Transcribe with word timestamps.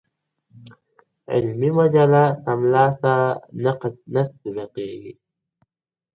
علمي 1.31 1.69
مجله 1.77 2.23
سمدلاسه 2.43 3.13
نه 4.13 4.23
تطبیقیږي. 4.33 5.13